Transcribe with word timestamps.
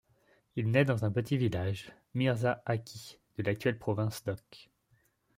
Il 0.55 0.71
naît 0.71 0.83
dans 0.83 1.05
un 1.05 1.11
petit 1.11 1.37
village, 1.37 1.93
Myrza-Aki, 2.15 3.19
de 3.37 3.43
l'actuelle 3.43 3.77
province 3.77 4.23
d'Och. 4.23 4.71